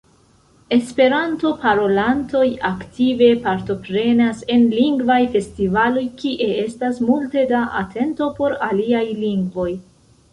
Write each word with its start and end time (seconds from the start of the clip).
Esperanto-parolantoj 0.75 2.45
aktive 2.69 3.27
partoprenas 3.43 4.41
en 4.55 4.65
lingvaj 4.77 5.19
festivaloj 5.35 6.05
kie 6.23 6.47
estas 6.63 7.03
multe 7.11 7.45
da 7.53 7.61
atento 7.83 8.31
por 8.41 8.57
aliaj 8.69 9.05
lingvoj. 9.25 9.69